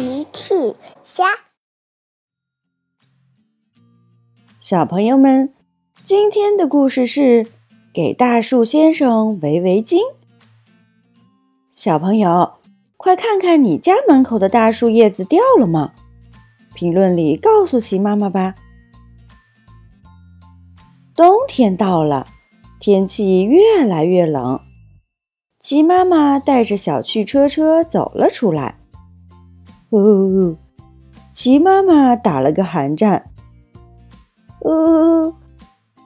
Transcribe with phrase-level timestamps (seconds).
[0.00, 0.54] 奇趣
[1.04, 1.26] 虾，
[4.58, 5.52] 小朋友们，
[6.02, 7.46] 今天的故事是
[7.92, 9.98] 给大树先生围围巾。
[11.74, 12.54] 小朋友，
[12.96, 15.92] 快看看你家门口的大树叶子掉了吗？
[16.72, 18.54] 评论里告诉奇妈妈吧。
[21.14, 22.26] 冬天到了，
[22.78, 24.62] 天气越来越冷，
[25.58, 28.79] 奇妈妈带着小趣车车走了出来。
[29.90, 30.56] 哦，
[31.32, 33.24] 齐妈妈打了个寒战。
[34.60, 35.34] 呃，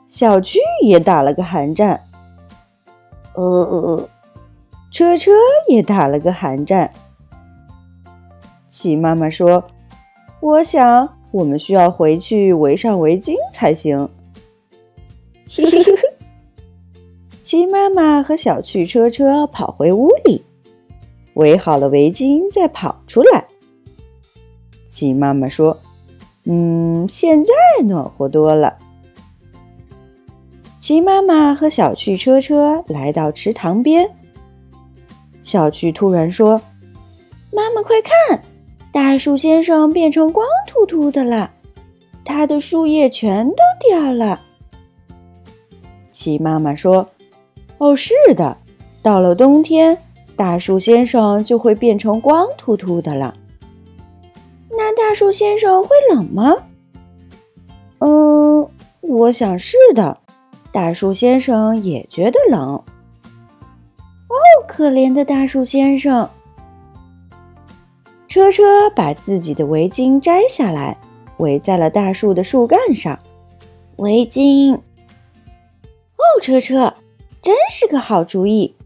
[0.08, 2.00] 小趣也打了个寒战。
[3.34, 4.08] 呃，
[4.90, 5.32] 车车
[5.68, 6.90] 也打了个寒战。
[8.68, 9.64] 齐妈妈说
[10.40, 14.08] ：“我想我们需要回去围上围巾才行。”
[15.50, 16.02] 嘿嘿嘿嘿。
[17.42, 20.42] 齐妈妈和小趣车车跑回屋里，
[21.34, 23.44] 围好了围巾，再跑出来。
[24.94, 25.76] 鸡妈妈说
[26.46, 27.50] ：“嗯，现在
[27.84, 28.76] 暖和多了。”
[30.78, 34.08] 鸡妈妈和小趣车车来到池塘边。
[35.40, 36.62] 小趣突然说
[37.52, 38.40] ：“妈妈，快看，
[38.92, 41.50] 大树先生变成光秃秃的了，
[42.24, 44.42] 他的树叶全都掉了。”
[46.12, 47.08] 鸡妈妈说
[47.78, 48.56] ：“哦，是的，
[49.02, 49.98] 到了冬天，
[50.36, 53.34] 大树先生就会变成光秃秃的了。”
[54.86, 56.54] 那大树先生会冷吗？
[58.00, 58.68] 嗯，
[59.00, 60.18] 我想是的。
[60.72, 62.60] 大树先生也觉得冷。
[62.68, 62.84] 哦，
[64.68, 66.28] 可怜的大树先生！
[68.28, 70.98] 车车把自己的围巾摘下来，
[71.38, 73.18] 围在了大树的树干上。
[73.96, 74.74] 围巾。
[74.74, 76.92] 哦，车车，
[77.40, 78.76] 真是个好主意。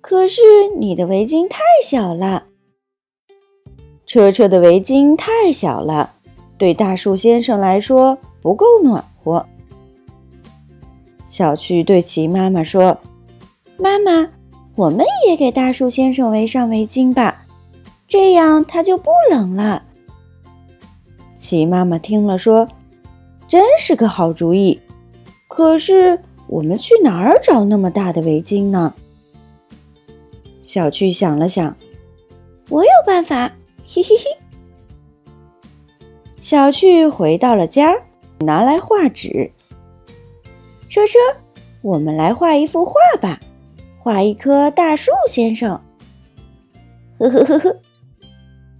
[0.00, 0.42] 可是
[0.76, 2.47] 你的围巾太小了。
[4.08, 6.10] 车车的围巾太小了，
[6.56, 9.44] 对大树先生来说不够暖和。
[11.26, 12.98] 小趣对齐妈妈说
[13.76, 14.26] ：“妈妈，
[14.76, 17.44] 我们也给大树先生围上围巾吧，
[18.08, 19.82] 这样他就不冷了。”
[21.36, 22.66] 齐妈妈听了说
[23.46, 24.80] ：“真是个好主意。
[25.48, 28.94] 可是我们去哪儿找那么大的围巾呢？”
[30.64, 31.76] 小趣想了想
[32.70, 33.52] ：“我有办法。”
[33.90, 34.24] 嘿嘿嘿，
[36.42, 37.96] 小趣回到了家，
[38.40, 39.50] 拿来画纸。
[40.90, 41.18] 车车，
[41.80, 43.40] 我们来画一幅画吧，
[43.96, 45.70] 画一棵大树先生。
[47.18, 47.76] 呵呵呵呵，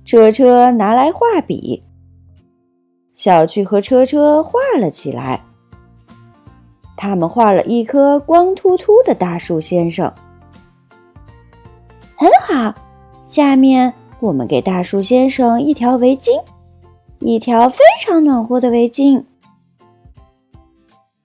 [0.04, 1.82] 车车拿来画笔，
[3.14, 5.40] 小趣和车车画了起来。
[6.98, 10.12] 他们画了一棵光秃秃的大树先生，
[12.14, 12.75] 很好。
[13.25, 13.94] 下面。
[14.21, 16.43] 我们给大树先生一条围巾，
[17.21, 19.25] 一条非常暖和的围巾。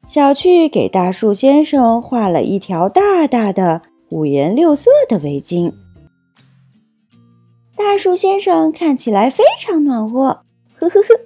[0.06, 3.81] 小趣给大树先生画了一条大大的
[4.12, 5.74] 五颜六色的围巾，
[7.76, 10.44] 大树先生看起来非常暖和。
[10.75, 11.20] 呵呵呵。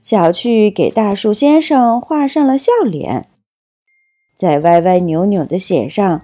[0.00, 3.28] 小趣给大树先生画上了笑脸，
[4.36, 6.22] 再歪歪扭扭的写上：“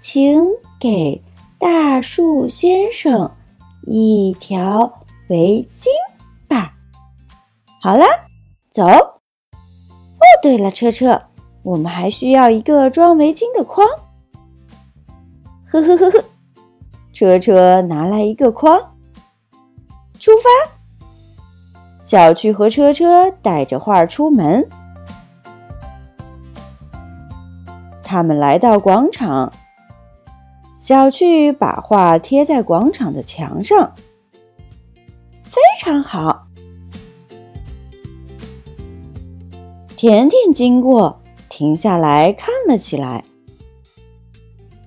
[0.00, 0.40] 请
[0.80, 1.20] 给。”
[1.62, 3.30] 大树先生，
[3.82, 4.92] 一条
[5.28, 5.86] 围巾
[6.48, 6.74] 吧。
[7.80, 8.04] 好了，
[8.72, 8.82] 走。
[8.82, 11.22] 哦，对了，车车，
[11.62, 13.86] 我们还需要一个装围巾的筐。
[15.66, 16.24] 呵呵呵呵，
[17.12, 18.76] 车车拿来一个筐，
[20.18, 20.72] 出发。
[22.02, 24.68] 小趣和车车带着画出门，
[28.02, 29.52] 他们来到广场。
[30.82, 33.94] 小趣把画贴在广场的墙上，
[35.44, 36.48] 非常好。
[39.96, 43.24] 甜甜经过，停下来看了起来。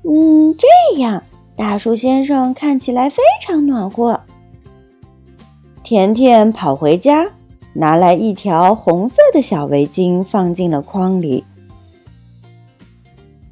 [0.03, 0.67] 嗯，这
[0.99, 1.23] 样，
[1.55, 4.19] 大树先生看起来非常暖和。
[5.81, 7.31] 甜甜跑回家，
[7.71, 11.45] 拿来一条红色的小围巾，放进了筐里。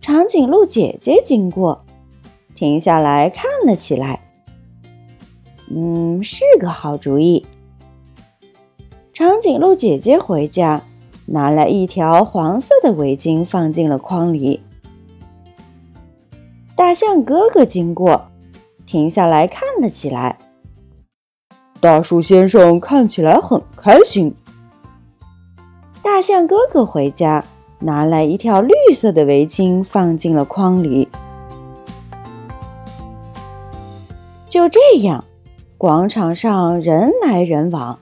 [0.02, 1.83] 长颈鹿姐姐经过。
[2.64, 4.22] 停下来看了起来，
[5.70, 7.46] 嗯，是个好主意。
[9.12, 10.82] 长颈鹿姐姐回家，
[11.26, 14.62] 拿来一条黄色的围巾，放进了筐里。
[16.74, 18.28] 大象哥哥经过，
[18.86, 20.40] 停下来看了起来。
[21.82, 24.34] 大树先生看起来很开心。
[26.02, 27.44] 大象哥哥回家，
[27.80, 31.10] 拿来一条绿色的围巾，放进了筐里。
[34.64, 35.26] 就这样，
[35.78, 38.00] 广场上人来人往，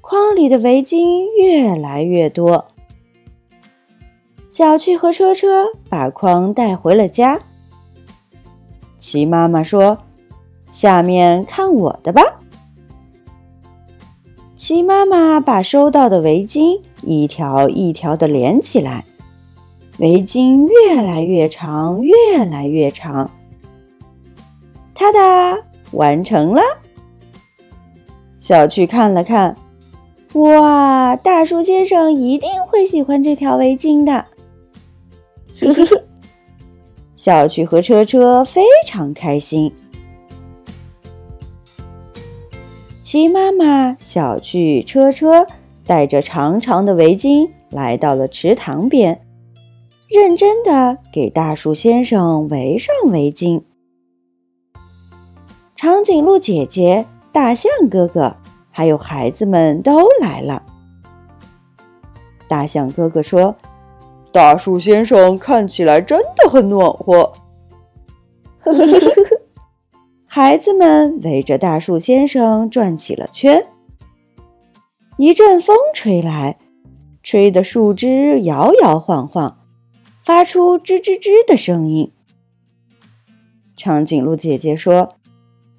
[0.00, 2.66] 筐里的围巾越来越多。
[4.50, 7.38] 小趣和车车把筐带回了家。
[8.98, 9.98] 齐妈妈说
[10.68, 12.40] ：“下面看我的吧。”
[14.56, 19.04] 齐妈妈把收到的围巾一条一条的连起来，
[20.00, 23.30] 围巾越来越长，越来越长。
[24.94, 25.62] 哒哒，
[25.92, 26.60] 完成了。
[28.38, 29.56] 小趣看了看，
[30.34, 34.26] 哇，大树先生一定会喜欢这条围巾的。
[35.60, 36.02] 呵呵呵，
[37.14, 39.72] 小趣和车车非常开心。
[43.02, 45.46] 齐妈妈、小趣、车车
[45.86, 49.20] 带着长长的围巾来到了池塘边，
[50.08, 53.62] 认真的给大树先生围上围巾。
[55.82, 58.36] 长颈鹿姐姐、大象哥哥
[58.70, 60.62] 还有孩子们都来了。
[62.46, 63.52] 大象哥哥说
[64.30, 67.32] ：“大树先生看起来真的很暖和。
[70.24, 73.66] ”孩子们围着大树先生转起了圈。
[75.16, 76.58] 一阵风吹来，
[77.24, 79.58] 吹得树枝摇摇晃晃，
[80.22, 82.12] 发出吱吱吱的声音。
[83.76, 85.08] 长颈鹿姐姐说。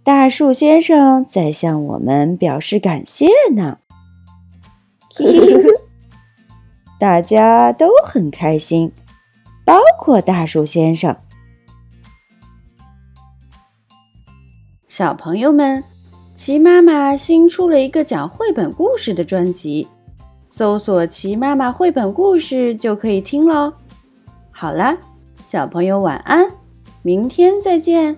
[0.03, 3.77] 大树先生在向我们表示感谢呢
[6.99, 8.91] 大家都很开心，
[9.63, 11.15] 包括大树先生。
[14.87, 15.83] 小朋友们，
[16.35, 19.87] 齐妈妈新出了一个讲绘本故事的专辑，
[20.47, 23.73] 搜索“齐妈妈绘本故事”就可以听喽。
[24.51, 24.97] 好啦，
[25.45, 26.49] 小朋友晚安，
[27.01, 28.17] 明天再见。